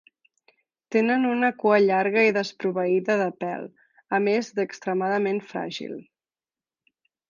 Tenen 0.95 1.27
una 1.31 1.49
cua 1.65 1.77
llarga 1.83 2.25
i 2.29 2.33
desproveïda 2.39 3.19
de 3.23 3.29
pèl, 3.45 3.69
a 4.19 4.23
més 4.31 4.53
d'extremadament 4.59 5.43
fràgil. 5.55 5.99